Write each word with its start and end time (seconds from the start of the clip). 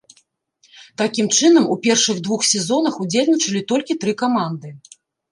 Такім 0.99 1.27
чынам, 1.39 1.67
у 1.75 1.75
першых 1.87 2.17
двух 2.27 2.41
сезонах 2.51 2.97
удзельнічалі 3.03 3.61
толькі 3.73 3.97
тры 4.05 4.15
каманды. 4.23 4.73